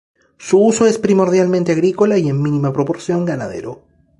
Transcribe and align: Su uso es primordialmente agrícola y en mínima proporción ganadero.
Su 0.39 0.57
uso 0.59 0.87
es 0.87 0.97
primordialmente 0.97 1.73
agrícola 1.73 2.17
y 2.17 2.27
en 2.27 2.41
mínima 2.41 2.73
proporción 2.73 3.23
ganadero. 3.23 3.83